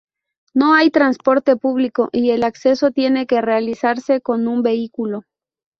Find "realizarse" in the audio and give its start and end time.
3.39-4.19